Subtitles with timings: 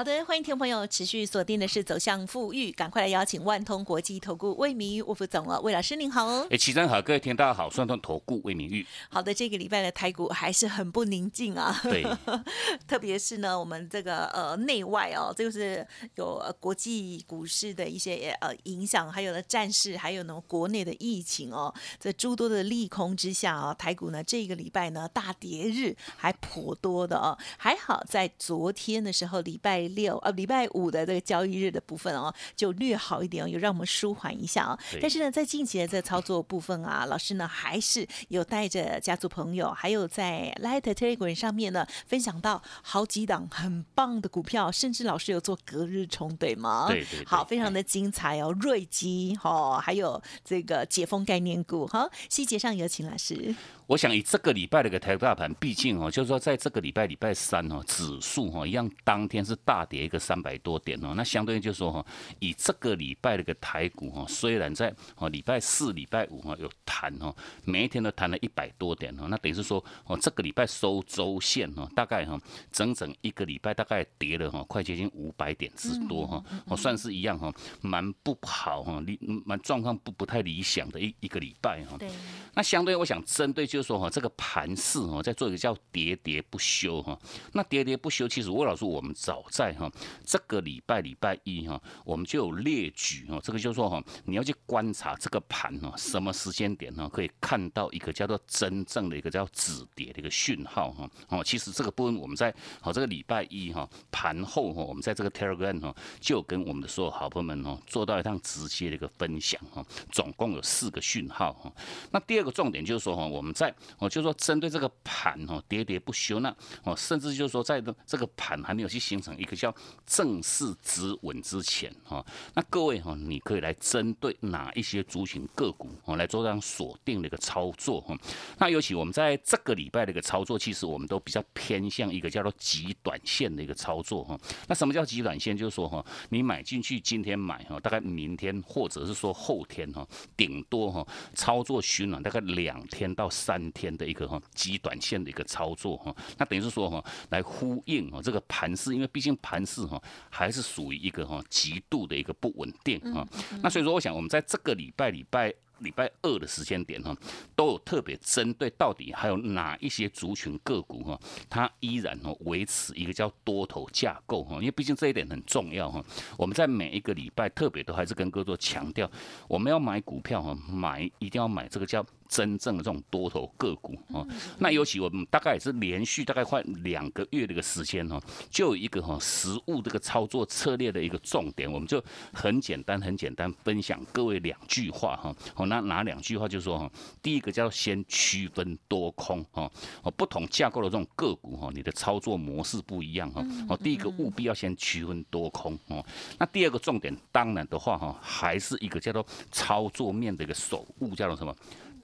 [0.00, 6.46] 好的，欢迎听众朋友持续锁定的是走向富裕，赶快来邀请万通国际投顾魏明玉魏副总了，魏老师您好哦。
[6.50, 8.86] 哎，齐真好，各位听大家好，万通投顾魏明玉。
[9.10, 11.78] 好的，这个礼拜的台股还是很不宁静啊。
[11.82, 12.02] 对，
[12.88, 29.89] 特别是呢，我们这个呃内外哦，这个是有呃国际股市的一些呃影响，还有呢战事，还有呢国内的疫情哦，在诸多的利空之下啊，台股呢这个礼拜呢大跌日还颇多的哦，还好在昨天的时候礼拜。
[29.90, 34.78] 六呃，礼拜五的这个交易日的部分哦，就略好一点哦，有让我们舒缓一下啊。
[35.00, 46.86] 但是呢，在近期的这个操作部分啊，老师呢还是有带着家族朋友，还有在 Light Telegram 上面呢分享到好几档很棒的股票，甚至老师有做隔日冲，对吗？
[46.88, 47.24] 对对。
[47.24, 53.54] 好，非常的精彩哦，瑞基哈，还有这个解封概念股哈，细节上有请老师。
[53.90, 62.06] 我想以这个礼拜的一个台大盘，毕竟哦，就是说在这个礼拜礼拜三哦，指数哈一样当天是大跌一个三百多点哦，那相对于就是说哈，
[62.38, 81.96] 以这个礼拜的一个台股哈，虽然在哦礼拜四、礼拜五哈有弹哦，每一天都弹了一百多点哦，那等于是说哦这个礼拜收周线哦，大概哈整整一个礼拜大概跌了哈快接近五百点之多哈，哦算是一样哈，蛮不好哈，理蛮状况不不太理想的一一个礼拜哈。
[81.98, 82.08] 对。
[82.54, 83.79] 那相对我想针对就。
[83.80, 87.18] 就说哈，这个盘势哈，在做一个叫喋喋不休哈。
[87.54, 89.90] 那喋喋不休，其实魏老师我们早在哈
[90.22, 93.40] 这个礼拜礼拜一哈，我们就有列举哈。
[93.42, 101.10] 这个就说哈，你要去观察这个盘哈，什么时间点呢，可以看到一个叫做真正的一个叫止跌的一个讯号哈。
[101.28, 109.82] 哦，其实这个部分我们在好这个礼拜一哈盘后哈，我们在这个 Telegram 哈，就跟我们的所有好朋友们哦，做到一趟直接的一个分享哈。
[110.12, 111.72] 总共有四个讯号哈。
[112.10, 116.54] 那第二个重点就是说哈，我们在哦，就说针对这个盘哦，喋喋不休，那
[116.84, 119.74] 哦，甚至就是说，在这个盘还没有去形成一个叫
[120.06, 128.16] 正式止稳之前哈，那各位哈，你可以来针对哪一些族群个股哦，来做这样锁定的一个操作哈。
[128.58, 134.38] 那尤其我们在这个礼拜的一个操作，其实我们都比较偏向一个叫做极短线的一个操作哈。
[134.66, 135.56] 那什么叫极短线？
[135.56, 143.59] 就是说哈，你买进去今天买哈，大概明天或者是说后天哈，顶多哈操作循环大概两天到三。
[143.72, 150.00] 天的一个哈极短线的一个操作哈，那等于是说哈来呼应啊这个盘势，因为毕竟盘势哈
[150.30, 153.26] 还是属于一个哈极度的一个不稳定哈，
[153.62, 155.52] 那所以说我想我们在这个礼拜礼拜。
[155.80, 157.16] 礼拜二的时间点哈，
[157.56, 166.04] 都有特别针对到底还有哪一些族群个股哈，它依然哦维持一个叫多头架构哈，因为毕竟这一点很重要哈。
[166.36, 169.10] 我们在每一个礼拜特别都还是跟各位做强调，
[169.48, 174.24] 我们要买股票哈，买一定要买这个叫真正的这种多头个股哈。
[174.60, 182.02] 那尤其我们大概也是连续大概快两个月的一个时间哈，就有一个哈实物这个操作策略的一个重点，我们就
[182.32, 185.66] 很简单很简单分享各位两句话哈。
[185.66, 189.70] 那哪两句话就说哈，第一个叫先区分多空哈，
[190.02, 196.04] 哦不同架构的这种个股哈，你的操作模式不一样哈，哦第一个务必要先区分多空哦，
[196.38, 201.54] 那第二个重点当然的话哈，还是一个叫做操作面的一个守护，叫做什么？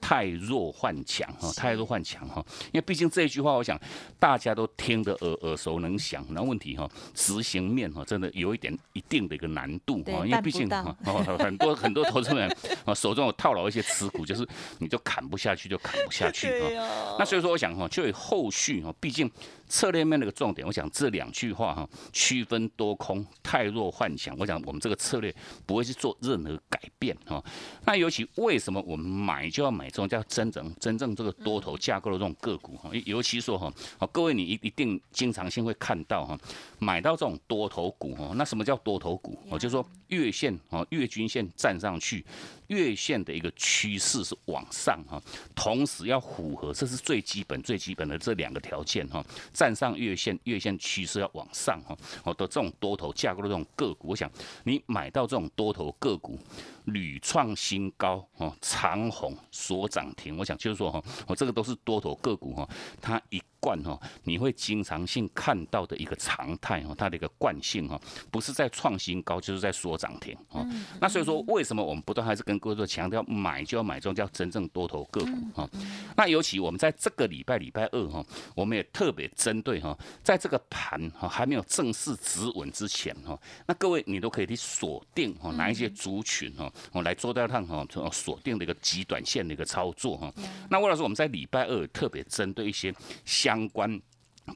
[0.01, 3.79] 太弱换强哈，太弱换强哈，因为毕竟这一句话，我想
[4.19, 6.25] 大家都听得耳耳熟能详。
[6.29, 10.95] 那问题哈，执行面哈，真的有一点一定的一个难度哈，因为毕竟哈，
[11.39, 12.49] 很多 很多投资人
[12.85, 14.47] 啊手中有套牢一些持股，就是
[14.79, 16.47] 你就砍不下去，就砍不下去
[16.77, 17.15] 哈。
[17.19, 19.29] 那所以说，我想哈，就以后续哈，毕竟。
[19.69, 24.33] 策略面的一个重点，我想这两句话哈，区分多空，太弱换强。
[24.39, 25.35] 我想我们这个策略
[25.65, 27.43] 不会去做任何改变哈。
[27.83, 32.89] 那尤其为什么我们买就要买这种叫真正真正这个多头架构的这种个股哈？
[33.05, 36.37] 尤其说哈，好各位你一一定经常性会看到哈，
[36.79, 38.31] 买到这种多头股哈。
[38.35, 39.37] 那什么叫多头股？
[39.49, 42.25] 哦就说月线哦，月均线站上去。
[42.67, 45.21] 月线的一个趋势是往上哈，
[45.55, 49.23] 同时要符合，这是最基本最基本的这两个条件哈，
[49.53, 54.31] 站上月线，月线趋势要往上哈，好的这种多头架构的这种个股，我想
[54.63, 56.39] 你买到这种多头个股
[56.85, 62.67] 屡创新高哦，长虹所涨停，我想就是说哈，我这个都是多头个股哈，
[63.01, 63.41] 它一。
[63.67, 67.99] 惯哈，你会经常性看到的一个常态哈，它的一个惯性哈，
[68.31, 70.65] 不是在创新高，就是在缩涨停啊。
[71.01, 75.69] 那所以说，为什么我们不断还是跟各位强调，买就要买这种叫真正多头个股哈？
[76.15, 78.25] 那尤其我们在这个礼拜礼拜二哈，
[78.55, 90.33] 我们也特别针对哈，在这个盘哈还没有正式止稳之前哈，那各位你都可以去锁定哈哪一些族群哈，我来做到趟哈锁定的一个极短线的一个操作哈。
[90.69, 92.93] 那魏老师，我们在礼拜二特别针对一些
[93.25, 94.01] 相关。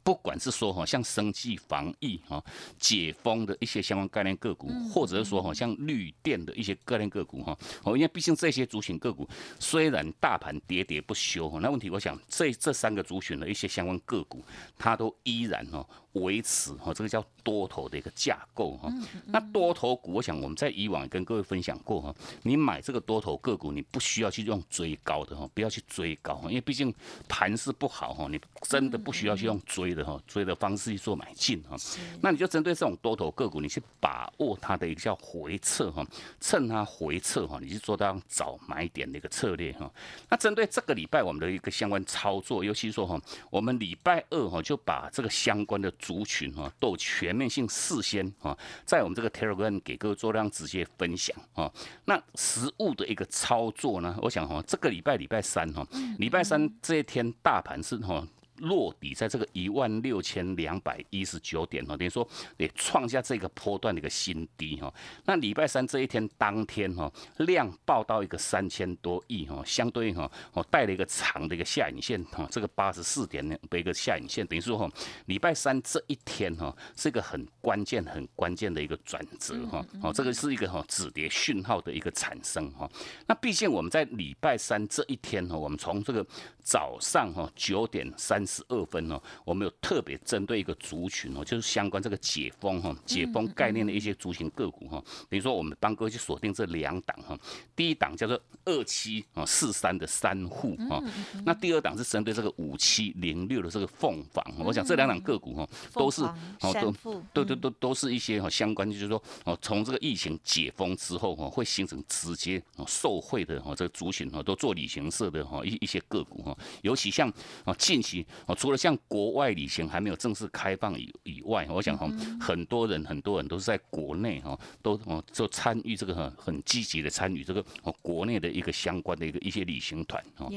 [0.06, 2.42] 不管是说哈，像生计防疫哈、
[2.80, 9.28] 解封的一些相关概念个股，或者是说哈，像绿电的一些概念个股哈，哦，因为毕竟这些族群个股
[9.60, 14.42] 虽然大盘喋喋不休哈，那问题我想这这三个族群的一些相关个股，
[14.78, 15.86] 它都依然哈。
[16.14, 18.92] 维持哈，这个叫多头的一个架构哈。
[19.28, 22.14] 那多头股，我想我们在以往跟各位分享过哈。
[22.44, 26.94] 你买这个多头个股，你不需要去用追高的哈，不要去追高哈，因为毕竟
[27.30, 31.78] 盘势不好哈，你真的不需要去用追的哈，追的方式去做买进哈。
[32.22, 36.06] 那你就针对这种多头个股，你去把握它的一个叫回撤哈，
[36.42, 39.90] 趁它回撤哈，你去做到早买点的一个策略哈。
[40.30, 43.20] 那针对这个礼拜我们的一个相关操作，尤其说哈，
[43.50, 45.90] 我们礼拜二哈就把这个相关的。
[46.02, 51.72] 族群哈都全面性事先哈，在我们这个 Telegram 给各位做这样直接分享哈。
[52.06, 55.88] 那实物的一个操作呢，我想哈，这个礼拜礼拜三哈，
[56.18, 58.28] 礼拜三这一天大盘是哈。
[58.62, 62.28] 落底在这个一万六千两百一十九点哈，等于说
[62.58, 64.94] 也创下这个波段的一个新低哈。
[65.26, 74.90] 那礼拜三这一天当天哈，量爆到一个三千多亿哈，相对应哈，我带了一个长的一个下影线哈，这个八十四点的一个下影线，等于说哈，
[75.26, 82.90] 礼拜三这一天哈，是一个很关键很关键的一个转折哈，哦，这个是一个哈止跌讯号的一个产生哈。
[83.28, 86.26] 那毕竟我们在礼拜三这一天哈，我们从这个
[86.62, 88.42] 早上哈九点三。
[88.52, 95.02] 十二分呢，我们有特别针对一个族群哦，就是相关这个解封哈、解封概念的一些族群个股哈。
[95.30, 97.40] 比如说，我们帮各位去锁定这两档哈。
[97.74, 101.02] 第一档叫做二七啊四三的三户哈，
[101.46, 104.44] 那第二档是针对这个五七零六的这个凤凰。
[104.60, 106.94] 我想这两档个股哈，都是哦
[107.34, 117.28] 都都都都都是一些哈相关，就是说哦，从这个疫情解封之后哈，会形成直接受惠的哈这个族群哈，都做旅行社的哈一一些个股哈，尤其像
[117.66, 118.26] 啊近期。
[118.46, 122.10] 啊，除了像国外旅行还没有正式开放以以外，我想哈，
[122.40, 130.52] 很多人很多人都是在国内哈，都哦就参与这个很很积极的参与这个哦国内的一个相关的一个一些旅行团哦。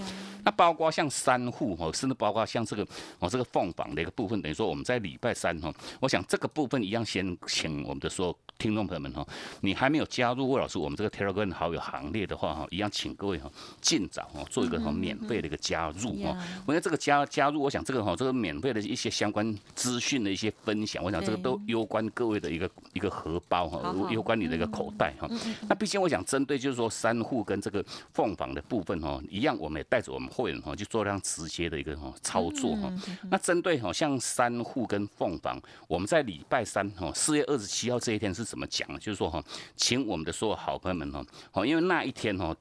[0.44, 2.86] 那包括像三户哦，甚至包括像这个
[3.18, 9.26] 哦这个凤凰的一个部分，等于说我们在礼拜三哈，我想这个部分一样先请我们的所有听众朋友们哈，
[9.60, 16.34] 你还没有加入魏老师我们这个 Telegram 好友行列的话哈，一样请各位哈尽早哈做一个哈免费的一个加入哈。
[16.64, 17.74] 我觉得这个加加入我。
[17.74, 25.28] 想这个哈，这个免费的一些相关资讯的一些分享，我想这个都攸关各位的一个一个荷包哈，攸关你的一个口袋哈。
[25.68, 32.92] 那毕竟我想针对就是说三户跟这个凤凰的部分哈，一样我们也带着我们会员哈去做这样直接的一个哈操作哈。
[33.28, 38.88] 那针对哈像三户跟凤凰，我们在礼拜三哈四月二十七号这一天是怎么讲？
[39.00, 39.42] 就是说哈，
[39.74, 42.54] 请我们的所有好朋友们哈，好，因为那一天哈。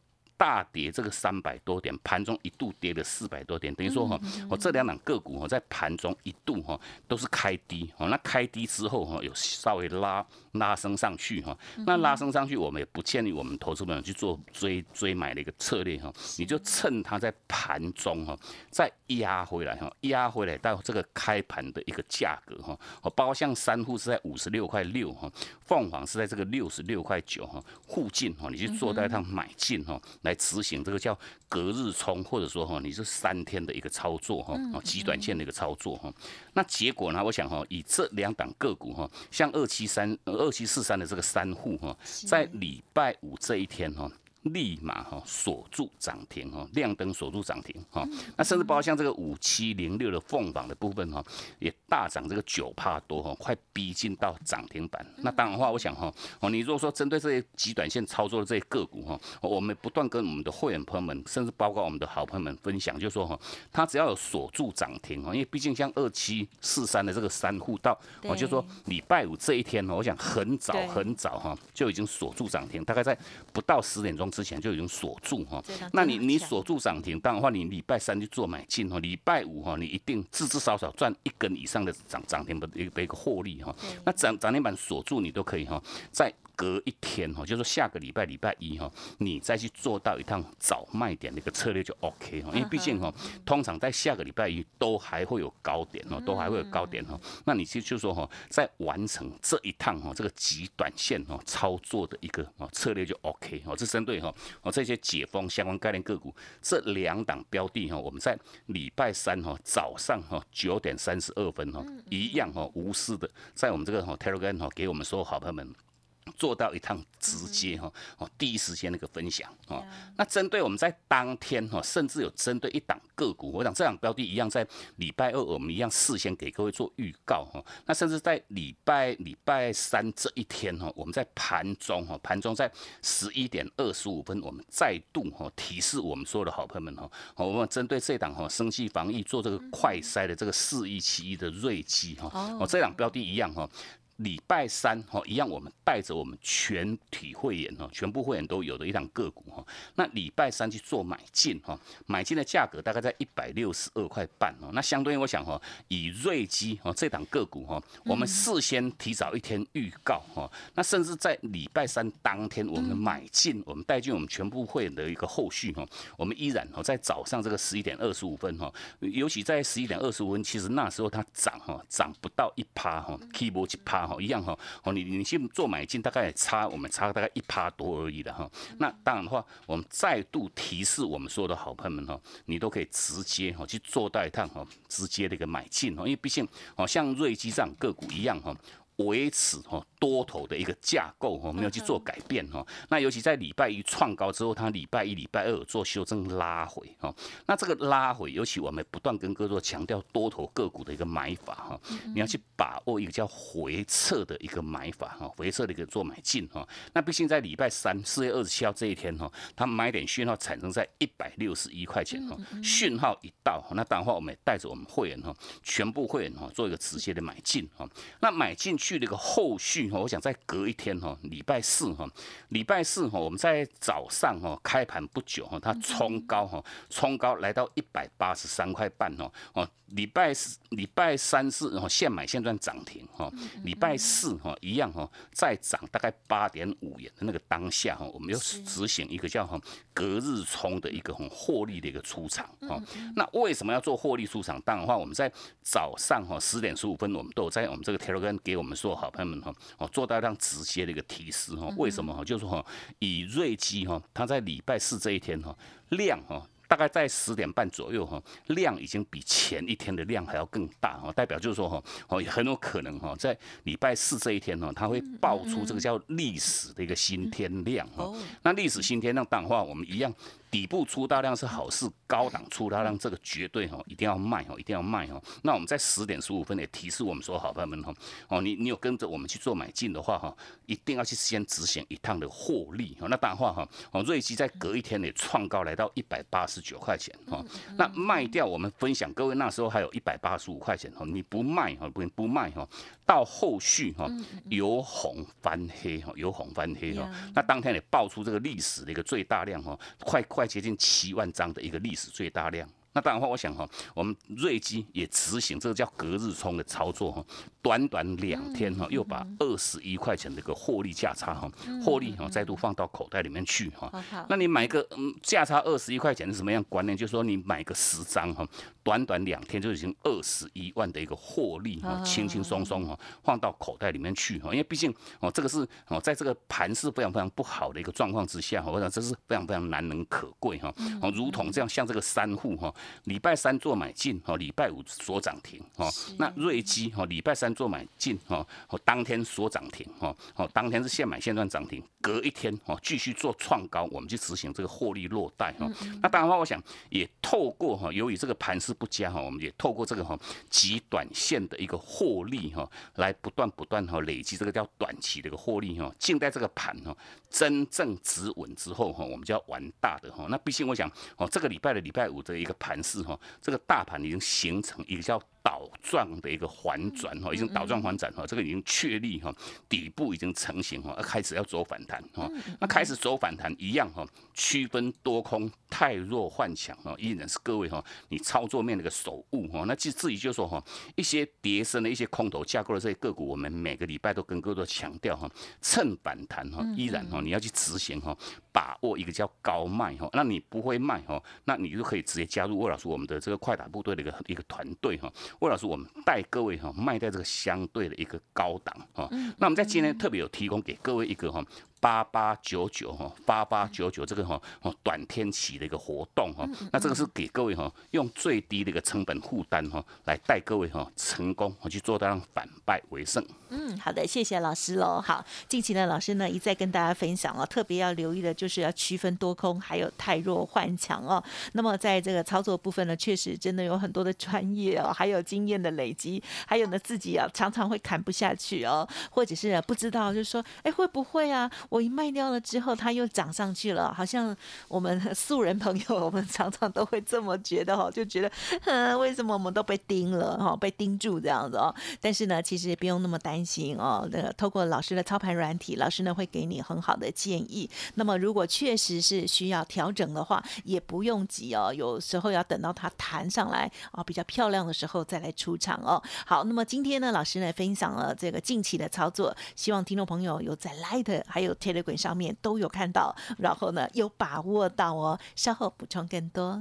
[0.43, 4.19] 大跌这个三百多点，盘中一度跌了四百多点，等于说哈，
[4.49, 11.57] 我这两档个股哈，在盘中一度哈都是开低，哦，那开低之后哈，有稍微拉拉升上去哈，
[11.87, 18.37] 那拉升上去，我们也不建议我们投资朋友去做追追买的一个策略哈，你就趁它在盘中哈
[18.69, 25.31] 再压回来哈，压回来到这个开盘的一个价格哈，哦，包括像三户是在五十六块六哈，
[25.65, 30.32] 凤凰是在这个六十六块九哈附近哈，你去做在它买进哈来。
[30.35, 36.13] 执行这个叫隔日冲，或者说哈，你是三天的一个操作哈，极短线的一个操作哈。
[36.53, 37.23] 那结果呢？
[37.23, 41.97] 我想哈，以这两档个股哈，像二七三、二七四三的这个三户哈，
[42.27, 44.11] 在礼拜五这一天哈。
[44.43, 48.05] 立马哈锁住涨停哈，亮灯锁住涨停哈。
[48.35, 51.23] 那甚至包括像这个五七零六的凤凰的部分哈，
[51.59, 55.05] 也大涨这个九帕多哈，快逼近到涨停板。
[55.17, 63.39] 那当然话，我想哈，哦，你如果说针对这些极短线操作的这些个股哈，我们不断跟我们的会员朋友们，甚至包括我们的好朋友们分享，就说哈，
[63.71, 73.17] 它只要有锁住涨停哈，因为毕竟像二七四三的这个三户到，我就说礼拜五这一天呢，我想很早很早哈就已经锁住涨停，大概在
[73.53, 74.32] 不到十点钟。
[74.33, 83.73] 之前就已经锁住哈，那你你锁住涨停，当然的话你礼拜三去做买进哦，礼拜五哈你一定至至少少赚一根以上的涨涨停的一个一个获利哈。
[84.03, 85.79] 那涨涨停板锁住你都可以哈，
[86.11, 93.11] 在隔一天哈，就是说下个礼拜礼拜一哈，你再去做到一趟早卖点的一个策略就 OK 哈，因为毕竟哈，
[93.43, 97.19] 通常在下个礼拜一都还会有高点哦，都还会有高点哈。
[97.45, 108.37] 那你就就说哈，在完成这一趟哈这个极短线哦操作的一个哦策略就 OK 哦，这针对哈哦这些解封相关概念个股这两档标的哈，我们在
[108.67, 115.92] 礼拜三哈早上哈九点三十二分哈一样哈无私的在我们这个哈 Telegram 哈给我们所有好朋友们。
[116.35, 119.85] 做到一趟直接哈哦第一时间那个分享哦，
[120.17, 132.71] 那针对我们在当天哈，甚至有针对一档个股，我想这档标的一样在礼拜二我们一样事先给各位做预告哈，那甚至在礼拜礼拜三这一天哈，我们在盘中哈盘中在
[133.01, 143.69] 十一点二十五分，我们再度哈提示我们所有的好朋友们哈，我们针对这档哈生计防疫做这个快筛的这个四一七一的瑞基哈，哦这档标的一样哈。
[144.17, 149.65] 礼拜三哈一样，我们带着我们全体会员哈，全部会员都有的一档个股哈。
[149.95, 154.69] 那礼拜三去做买进哈，买进的价格大概在一百六十二块半哦。
[154.73, 165.85] 那相对于我想哈，以瑞基哈这档个股哈，我们事先提早一天预告哈，那甚至在礼拜三当天我们买进，我们带进我们全部会员的一个后续哈，
[166.17, 178.49] 我们依然哈在早上这个十一点二十五分哈，尤其在十一点二十五分，其实那时候它涨哈，涨不到一趴哈，keyboard 一趴哈，一样哈，哦你你去做买进，大概也差我们差大概一趴多而已的哈。
[178.77, 188.55] 那当然的话，我们再度提示我们所有的好朋友们哈，你都可以直接哈去做到一趟哈，直接的一个买进哈，因为毕竟哦像瑞基这样个股一样哈。
[188.97, 192.65] 维持哈多头的一个架构哈，没有去做改变哈。
[192.89, 197.13] 那尤其在礼拜一创高之后，它礼拜一、礼拜二有做修正拉回哈。
[197.47, 201.81] 那这个拉回，尤其我们不断跟各位强调多头个股的一个买法哈，
[202.13, 206.67] 你要去把握一个叫回撤的一个买法哈，回撤的一个做买进哈。
[206.93, 215.33] 那毕竟在礼拜三四月二十七号这一天哈，它买点讯号产生在一百六十一块钱哈，讯号一到，那当然话我们也带着我们会员哈，
[215.63, 217.89] 全部会员哈做一个直接的买进哈。
[218.19, 222.05] 那买进去的一个后续哈，我想再隔一天哈，礼拜四哈，
[222.49, 233.31] 礼拜四哈，我们在早上哈开盘不久哈，它冲高哈，冲高来到一百八十三块半哦，哦，礼拜四礼拜三是哈现买现赚涨停哈，
[233.63, 239.57] 礼拜四哈一样哈，再涨大概八点五元的那个当下哈，我们要执行一个叫哈
[239.93, 242.81] 隔日冲的一个很获利的一个出场哦。
[243.15, 244.59] 那为什么要做获利出场？
[244.63, 251.73] 当然的话，我们在早上哈十点十五分，我们都有在我们这个 Telegram 给我们所有好朋友们哈，哦做到这样直接的一个提示哈。
[251.77, 252.23] 为什么哈？
[252.23, 252.65] 就是说哈，
[252.99, 255.55] 以瑞基哈，它在礼拜四这一天哈
[255.89, 256.41] 量哈。
[256.65, 268.11] 大概在十点半左右哈，量已经比前一天的量还要更大哈，代表就是说哈，哦也很有可能哈，在礼拜四这一天哈，它会爆出这个叫历史的一个新天量哈。
[268.41, 270.11] 那历史新天量当然话，我们一样
[270.53, 275.19] 底部出大量是好事，高档出大量这个绝对哈一定要卖哈，一定要卖哈。
[275.41, 277.91] 那我们在十点十五分也提示我们说，好朋友们哈，
[278.27, 280.31] 哦你你有跟着我们去做买进的话哈，
[280.67, 283.07] 一定要去先执行一趟的获利哈。
[283.09, 287.43] 那当然话哈，哦瑞基在隔一天也创高来到一百八十九块钱哈，
[287.75, 292.69] 那卖掉我们分享各位那时候还有一百八十五块钱哈，你不卖哈不不卖哈，
[293.07, 294.07] 到后续哈
[294.49, 302.67] 由红翻黑哈，由红翻黑哈，那当天也爆出这个历史的一个最大量哈，快快接近七万张的一个历史最大量。
[302.93, 307.25] 那当然话，我想哈，我们瑞基也执行这个叫隔日冲的操作哈，
[307.61, 311.51] 短短两天哈，又把二十一块钱的一个获利价差哈，
[311.83, 313.91] 获利哈再度放到口袋里面去哈。
[314.29, 316.95] 那你买个嗯价差二十一块钱是什么样观念？
[316.95, 318.47] 就是说你买个十张哈，
[318.83, 324.51] 短短两天就已经二十一万的一个获利哈，轻轻松松哈放到口袋里面去哈。
[324.51, 330.71] 因为毕竟哦这个是哦在这个盘势非常非常不好的一个状况之下，我想这是非常非常难能可贵哈。
[331.01, 332.71] 哦，如同这样像这个三户哈。
[333.05, 338.45] 礼拜三做买进，哈，礼拜五锁涨停，哈，那瑞基，哈，礼拜三做买进，哈，
[338.83, 345.69] 当天锁涨停，哈，好，当天是现买现赚涨停，隔一天，哈，继续做创高，我们去执行这个获利落袋，哈，
[346.01, 350.17] 那当然话，我想也透过哈，由于这个盘势不佳，哈，我们也透过这个哈
[350.49, 356.95] 极短线的一个获利，哈，来不断不断哈累积这个叫短期的一个获利，哈，静待这个盘哈
[357.29, 362.72] 真正止稳之后，哈，我们就要玩大的，哈，那毕竟我想，哦，这个礼拜的礼拜五的一个盘。
[362.73, 365.21] 盘势哈，这个大盘已经形成一个叫。
[365.43, 369.35] 倒状的一个反转哈，已经倒状反转哈，这个已经确立哈，
[369.67, 372.31] 底部已经成型哈，开始要走反弹哈，
[372.61, 380.63] 那开始走反弹一样哈，区分多空太弱换强哈，依然是各位哈，你操作面的一个手误哈，那至至于就说哈，
[380.95, 385.29] 一些叠升的一些空头架构的这些个股，我们每个礼拜都跟各位强调哈，
[385.61, 388.17] 趁反弹哈，依然哈，你要去执行哈，
[388.53, 395.11] 把握一个叫高卖哈，那你不会卖哈，那你就可以直接加入魏老师我们的这个快打部队的一个一个团队哈。
[395.39, 401.43] 魏老师，我们带各位哈卖在这个相对的一个高档哈，那我们在今天特别有提供给各位一个哈。
[401.83, 413.21] 八八九九哈，八八九九这个哈哦短天期的一个活动哈，那这个是给各位哈用最低的一个成本负担哈，来带各位哈成功去做到反败为胜。
[413.49, 415.01] 嗯，好的，谢谢老师喽。
[415.01, 421.21] 好，近期呢，老师呢一再跟大家分享哦，特别要留意的就是要区分多空，还有太弱换强哦。
[421.51, 431.51] 那么在这个操作部分呢，确实真的有很多的专业哦， 还有经验的累积，还有呢自己啊常常会砍不下去哦，或者是不知道，就是说，哎会不会啊？
[431.73, 434.35] 我一卖掉了之后，它又涨上去了，好像
[434.67, 438.31] 我们 素人朋友，我们常常都会这么觉得哈，就觉得，
[438.65, 441.73] 嗯，为什么我们都被盯了哈，被盯住这样子哦？
[441.99, 444.07] 但是呢，其实不用那么担心哦。
[444.11, 447.67] 那个透过老师的操盘软体，老师呢会给你很好的建议。
[447.95, 455.99] 那么如果确实是需要调整的话，也不用急哦，有时候要等到它弹上来啊比较漂亮的时候再来出场哦。
[456.23, 461.57] 好，那么今天呢，老师呢分享了这个近期的操作，希望听众朋友有在 Light 还有。
[461.63, 465.17] Telegram 上面都有看到，然后呢有把握到哦。
[465.35, 466.59] 稍后补充更多。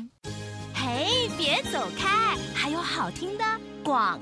[0.74, 3.44] 嘿，别走开，还有好听的
[3.82, 4.20] 广。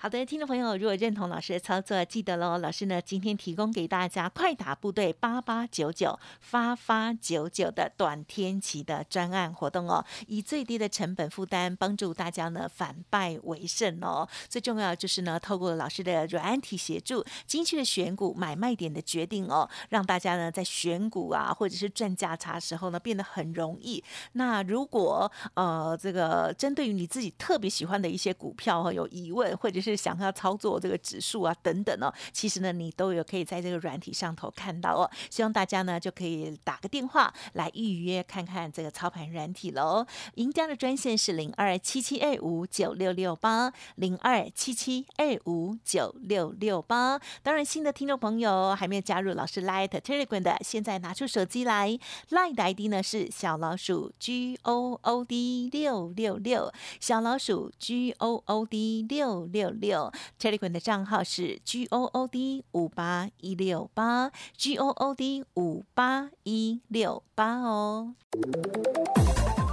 [0.00, 2.56] 好的，听众朋友，如果认同老师的操作，记得喽。
[2.58, 14.28] 老师呢，今天提供给大家快打部队八八九九发发九九的短天期的专案活动哦，以最低的成本负担，帮助大家呢反败为胜哦。
[14.48, 24.00] 最重要就是呢，透过老师的软体协助，精确的选股买卖点的决定哦，让大家呢在选股啊，或者是赚价差时候呢，变得很容易。
[24.34, 35.10] 那如果呃这个针对于你自己特别喜欢的一些股票哈，有疑问或者是是想要操作这个指数啊等等哦，其实呢你都有可以在这个软体上头看到哦。
[35.30, 40.06] 希望大家呢就可以打个电话来预约看看这个操盘软体喽。
[40.34, 47.20] 赢家的专线是零二七七二五九六六八零二七七二五九六六八。
[47.42, 51.98] 当然，新的听众朋友还没有加入老师 Light Telegram 的，现在拿出手机来
[52.30, 59.77] ，Light 的 ID 呢是小老鼠 G O O D 六六六，小老鼠 G O O D 六六。
[59.80, 68.14] 六 Telegram 的账号是 G O O D 五八一六八 G O O D 五八一六八哦。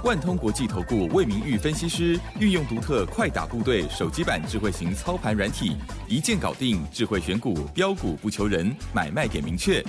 [0.04, 5.76] 万通国际投顾魏明玉分析师运用独特快打部队手机版智慧型操盘软体，
[6.08, 9.84] 一键搞定智慧选股标股不求人，买卖点明确，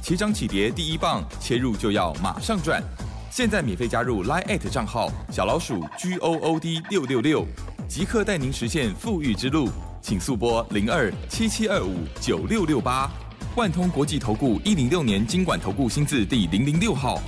[0.00, 2.80] 起涨起跌第一棒，切入就要马上赚。
[3.36, 7.46] 现在免费加入 Line 账号小老鼠 G O O D 六六六。
[7.86, 9.68] 即刻带您实现富裕之路，
[10.00, 13.10] 请速拨零二七七二五九六六八，
[13.54, 17.20] 万通国际投顾一零六年经管投顾新字第零零六号。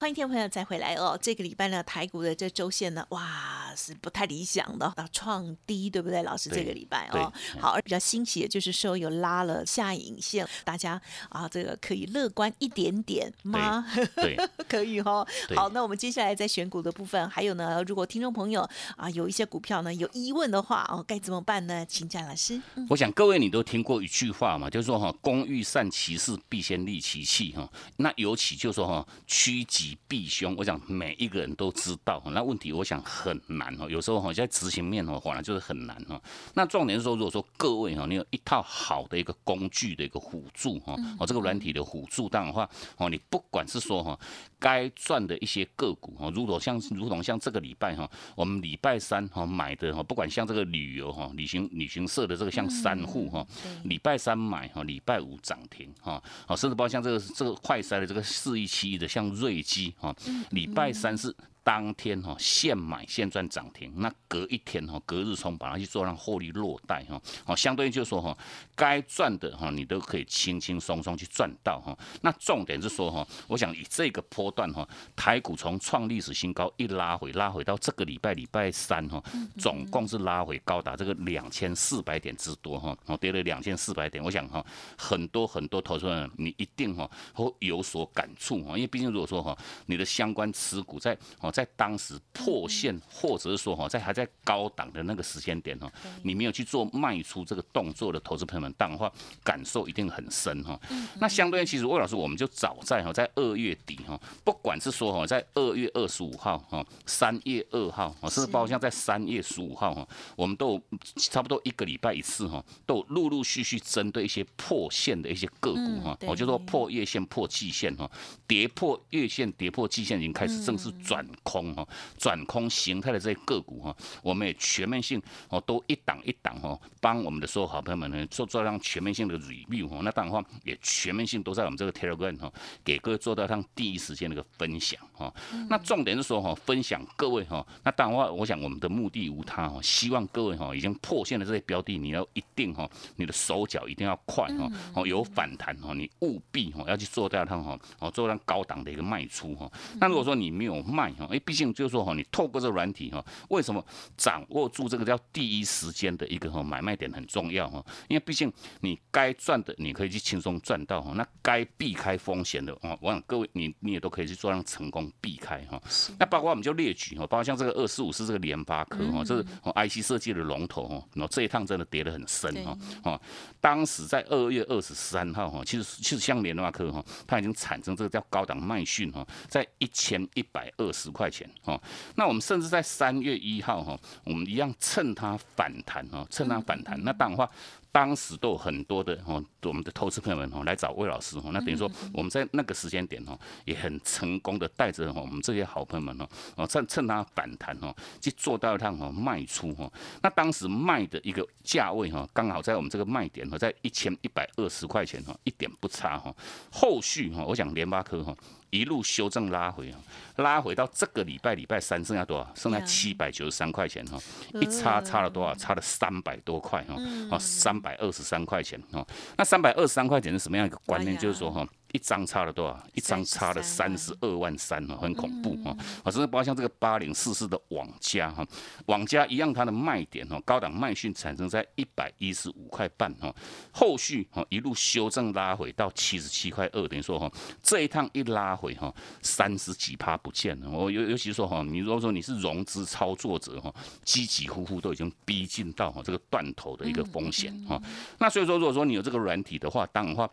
[0.00, 1.16] 欢迎听众朋友再回来哦。
[1.22, 6.22] 这个礼拜呢，台股的这周线呢，哇，是不太理想的，啊创低，对不对？
[6.22, 13.86] 老师，这个礼拜哦，好，而比较欣喜的就是说有拉了下影线，大家啊，这个可以乐观一点点吗？
[14.16, 14.36] 对，
[14.68, 15.26] 可以哈。
[15.56, 21.84] 好，那我们接下来在选股的部分，还有呢，如果听众朋友啊有一些股票呢有疑问的话哦，该怎么办呢？
[21.86, 22.60] 请教老师。
[22.88, 27.68] 我想各位你都听过一句话嘛，就是说哈，工欲善其事，必先利其器哈。
[27.96, 29.96] 那尤其就说哈，趋吉。
[30.08, 32.20] 避凶，我想每一个人都知道。
[32.32, 36.20] 那问题我想很难哦，有时候哈在执行面哦，反而就是很难哦。
[36.54, 44.18] 那重点是说，如果说各位哈，你有一套好的一个工具的一个辅助哈，哦这个软体的辅助，当然话哦，你不管是说哈，
[44.58, 53.46] 该赚的一些个股哦，如果像如同像这个礼拜哈，我们礼拜三哈买的哈，不管像这个旅游哈，旅行旅行社的这个像三户哈，
[53.84, 59.94] 礼拜三买哈，礼拜五涨停哈，哦甚至包括像这个这个快筛的这个四一七的像瑞基。
[59.98, 60.14] 哈，
[60.50, 61.34] 礼拜三是。
[61.70, 68.36] 当天哈现买现赚涨停，那隔一天哈隔日冲把它去做让获利落袋哈，好相对于就说哈
[68.74, 71.96] 该赚的哈你都可以轻轻松松去赚到哈。
[72.22, 79.22] 那重点是说哈，我想以这个波段哈台股从创历史新高一拉回拉回到这个礼拜礼拜三哈，
[79.56, 84.20] 总共是拉回高达这个两千四百点之多哈，哦跌了两千四百点。
[84.24, 84.66] 我想哈
[84.98, 89.56] 很多很多投资人你一定哈会有所感触哈，因为毕竟如果说哈
[89.86, 95.92] 你的相关持股在哦在在当时破线，或者是说哈，在还在高档的那个时间点哈，
[96.22, 99.12] 你没有去做卖出这个动作的投资朋友们，当然话
[99.44, 100.80] 感受一定很深哈。
[101.20, 110.80] 那相对其实魏老师，我们就早在哈，在二月底哈，不管是说哈，在二月二十五号哈，三月二号，甚至包括像在三月十五号哈，我们都
[111.16, 118.10] 差不多一个礼拜一次哈，都陆陆续续针对一些破线的一些个股哈，我就说破月线、破季线哈，
[118.46, 121.86] 跌破月线、跌破季线已经开始正式转空哈，
[122.18, 132.52] 转空形态的这些个股哈，我们也全面性哦，都一档一档哈，帮我们的所有好朋友们呢做做让全面性的 review 哈，那当然话也全面性都在我们这个 Telegram 哈，
[132.84, 135.32] 给各位做到上第一时间的一个分享哈。
[135.68, 149.70] 那重点是说哈，分享各位哈，那当然话，我想我们的目的无他哈，希望各位哈已经破线的这些标的，你要一定哈，你的手脚一定要快哈，哦有反弹哈，你务必哈要去做掉它哈，哦做到高档的一个卖出哈。
[149.98, 153.84] 那如果说你没有卖哈，哎，毕竟就是说哈，你透过这个软体哈，为什么
[154.16, 157.84] 掌握住这个叫第一时间的一个哈买卖点很重要哈？
[158.08, 165.80] 因为毕竟你该赚的你可以去轻松赚到哈，那该避开风险的哦，我想各位你你也都可以去做让成功避开哈。
[166.18, 172.76] 那包括我们就列举哈，包括像这个二四五是这个联发科哈，这是 IC 设计的龙头哈，然后这一趟真的跌得很深哈。
[173.04, 173.20] 哦，
[173.60, 181.78] 当时在二月二十三号哈，其实其实像联发科哈，它已经产生这个叫高档卖讯哈，在一千一百二十块钱哦。
[182.14, 187.50] 那我们甚至在三月一号哈，我们一样趁它反弹哦，趁它反弹，那当然话。
[187.92, 199.92] 当时都有很多的哦，我们的投资朋友们哦来找魏老师哦，那等于说我们在那个时间点哦，也很成功的带着我们这些好朋友们哦，哦趁趁它反弹哦，去做到一趟哦卖出哦。
[200.22, 206.34] 那当时卖的一个价位哈，刚好在我们这个卖点哦，在一千一百二十块钱哦，一点不差哈。
[206.70, 208.34] 后续哈，我想联发科哈。
[208.70, 209.98] 一路修正拉回啊，
[210.36, 212.48] 拉回到这个礼拜礼拜三剩下多少？
[212.54, 214.16] 剩下七百九十三块钱哈，
[214.60, 215.52] 一差差了多少？
[215.56, 216.94] 差了三百多块哈，
[217.32, 219.04] 哦，三百二十三块钱哦。
[219.36, 221.18] 那三百二十三块钱是什么样一个观念？
[221.18, 221.66] 就是说哈。
[221.92, 222.80] 一张差了多少？
[222.94, 225.76] 一张差了三十二万三哦，很恐怖哦。
[226.04, 228.46] 啊，甚至包括像这个八零四四的网家哈，
[228.86, 233.34] 网家一样，它的卖点哦，高档卖讯产生在一百一十五块半哈，
[233.72, 237.30] 后续哈一路修正拉回到七十七块二，等于说哈
[237.62, 240.70] 这一趟一拉回哈三十几趴不见了。
[240.70, 243.74] 我尤尤其说哈，你如果说你是融资操作者哈，
[244.04, 247.80] 几几乎乎都已经逼近到哈这个断头的一个风险哈。
[248.18, 250.30] 那所以说，如果说你有这个软体的话，当然话。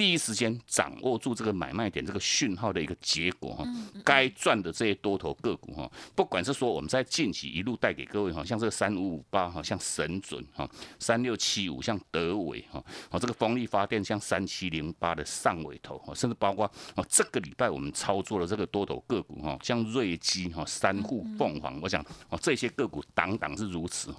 [0.00, 3.66] 第一时间掌握住这个买卖点、这个讯号的一个结果哈，
[4.02, 10.66] 该赚的这些多头个股哈，不管是说我们在近期一路带给各位哈，像这个三五五八哈，像神准哈，
[10.98, 16.64] 三六七五像德伟哈，哦这个风力发电像三七零八的上尾头哈，甚至包括
[16.96, 24.10] 哦这个礼拜我们操作的这个多头个股哈，像瑞基哈、三户凤凰，我想哦这些个股档档是如此。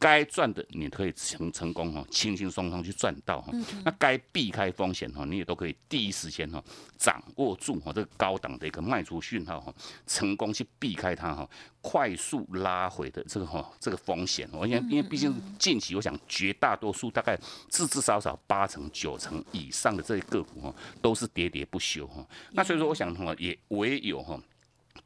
[0.00, 3.52] 该赚的你可以成成功哈，轻轻松松去赚到哈。
[3.84, 6.64] 那该避开风险哈，你也都可以第一时间哈
[6.96, 9.72] 掌握住哈这个高档的一个卖出讯号哈，
[10.06, 11.46] 成功去避开它哈，
[11.82, 14.48] 快速拉回的这个哈这个风险。
[14.54, 22.26] 我想，因为毕竟近期我想绝大多数大概至至少少八成九成以上的这些个股哈都是喋喋不休哈。
[22.52, 24.40] 那所以说我想哈也唯有哈。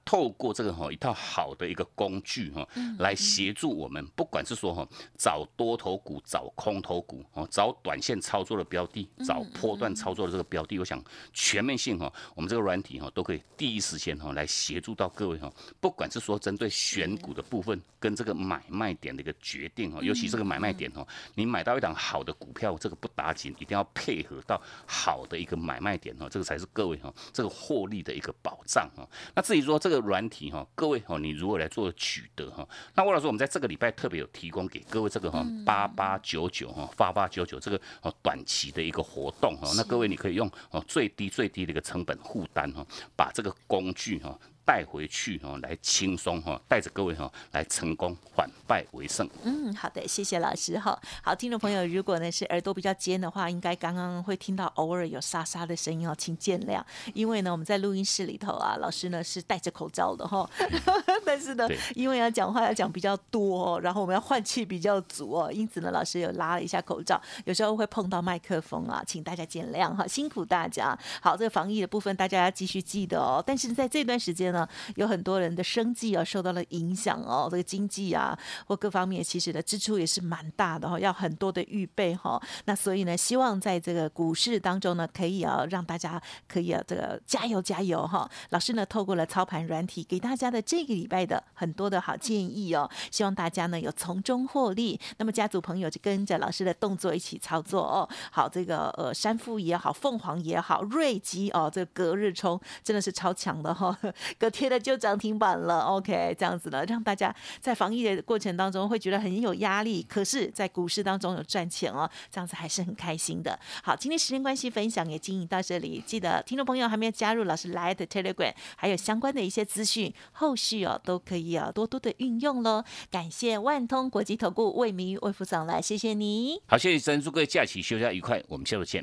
[0.04, 2.66] 透过这个哈一套好的一个工具哈，
[2.98, 4.86] 来协助我们，不管是说哈
[5.16, 29.08] 找多头股、找空头股哦，找短线操作的标的、找波段操作的这个标的，我想全面性哈，我们这个软体哈都可以第一时间哈来协助到各位哈，不管是说针对选股的部分跟这个买卖点的一个决定哈，尤其这个买卖点哈，你买到一档好的股票，这个不打紧，一定要配合到好的一个买卖点哈，这个才是各位哈这个获利的一个保障哈。
[29.34, 29.93] 那至于说这个。
[30.00, 44.38] 软体哈，各位哈，你如果来做取得哈，那魏老师，我们在这个礼拜特别有提供给各位这个哈八八九九哈八八九九这个哦短期的一个活动哈，那各位你可以用哦最低最低的一个成本负担哈，把这个工具哈。
[44.64, 49.28] 带回去哦，来轻松哈，带着各位哈，来成功反败为胜。
[49.42, 50.98] 嗯，好的，谢谢老师哈。
[51.22, 56.82] 好，听众朋友，如果呢是耳朵比较尖的话，应该刚刚会听到偶尔有沙沙的声音哦，请见谅。
[57.12, 60.48] 因为呢，我们在录音室里头啊，老师呢是戴着口罩的哈。
[61.26, 70.98] 但是呢，因为要讲话要讲比较多，然后我们要换气比较足哦，因此呢，老师有拉了一下口罩，有时候会碰到麦克风啊，请大家见谅哈，辛苦大家。
[71.20, 73.44] 好，这个防疫的部分大家要继续记得哦。
[73.46, 74.53] 但是在这段时间。
[74.54, 82.40] 呢，有很多人的生计啊受到了影响哦，这个经济啊或各方面其实的支出也是蛮大的哈，要很多的预备哈。
[82.64, 88.30] 那所以呢，希望在这个股市当中呢，可以啊让大家可以啊这个加油加油哈。
[88.50, 94.98] 老师呢透过了操盘软体给大家的这个礼拜的很多的好建议哦，希望大家呢有从中获利。
[95.18, 98.08] 那么家族朋友就跟着老师的动作一起操作哦。
[98.30, 103.96] 好，这个呃山富也好，凤凰也好，瑞吉哦，这个隔日冲真的是超强的哈，
[104.44, 105.80] 隔天的就涨停板了。
[105.80, 113.58] OK，这样子呢，让大家在防疫的过程当中会觉得很有压力，可是，在股市当中有赚钱哦，这样子还是很开心的。
[113.82, 116.04] 好，今天时间关系，分享也经营到这里。
[116.06, 122.84] 记得听众朋友还没有加入老师来的 Telegram，还有相关的一些资讯，后续哦都可以啊多多的运用喽。
[123.10, 126.60] 感谢万通国际投顾魏明玉魏副总来，谢谢你。
[126.66, 129.02] 好，谢谢珍，祝各位假期休假愉快，我们下周见。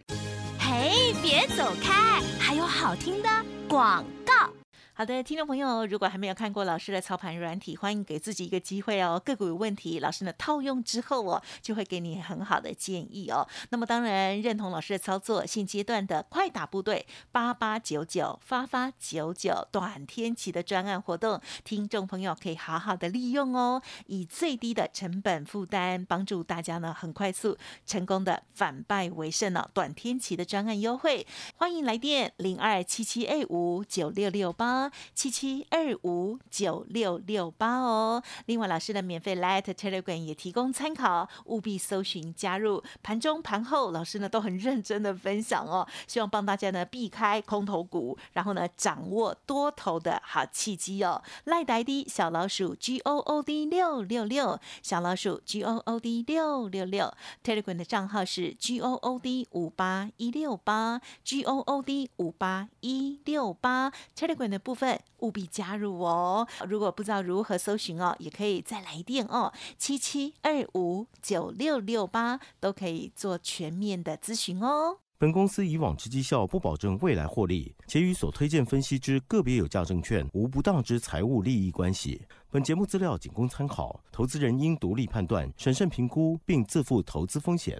[0.60, 3.30] 嘿，别走开，还有好听的
[3.68, 4.61] 广告。
[5.02, 9.20] 好的，听众朋友，如果还没有看过老师的操盘软体，欢迎给自己一个机会哦。
[9.26, 13.48] 个股有问题，老师呢套用之后哦，就会给你很好的建议哦。
[13.72, 29.68] 那么当然认同老师的操作，现阶段的快打部队八八九九发发九九短天期的专案活动，听众朋友可以好好的利用哦，以最低的成本负担，帮助大家呢很快速成功的反败为胜哦。
[29.74, 34.91] 短天期的专案优惠，欢迎来电零二七七 A 五九六六八。
[35.14, 38.22] 七七二五九六六八哦。
[38.48, 42.84] 另外，老师的免费 Light Telegram 也提供参考，务必搜寻加入。
[43.02, 51.22] 盘中盘后，老师呢都很认真的分享哦，希望帮大家呢避开空头股，然后呢掌握多头的好契机哦。
[51.46, 57.14] 赖呆的小老鼠 G O O D 六六六，小老鼠 G O O D 六六六。
[57.44, 63.92] Telegram 的账号是 G O O D 五八一六八 G O O D 五八一六八。
[64.18, 64.81] Telegram 的部分。
[65.20, 66.48] 务必加入哦！
[66.68, 74.98] 如果不知道如何搜寻哦，也可以再来电哦，七七二五九六六八都可以做全面的咨询哦。
[75.18, 82.26] 本公司以往之绩效不保证未来获利，且与所推荐分析之个别有价证券无不当之财务利益关系。
[82.50, 87.80] 本节目资料仅供参考，投资人应独立判断、审慎评估，并自负投资风险。